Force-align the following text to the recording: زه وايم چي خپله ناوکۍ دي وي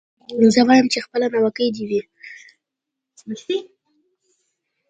زه 0.53 0.61
وايم 0.67 0.87
چي 0.93 0.99
خپله 1.05 1.27
ناوکۍ 1.33 1.67
دي 1.75 1.83
وي 1.89 2.01